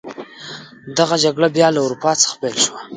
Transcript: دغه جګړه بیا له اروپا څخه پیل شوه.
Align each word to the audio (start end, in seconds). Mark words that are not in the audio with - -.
دغه 0.97 1.15
جګړه 1.23 1.47
بیا 1.55 1.67
له 1.75 1.79
اروپا 1.85 2.11
څخه 2.21 2.35
پیل 2.41 2.55
شوه. 2.65 2.79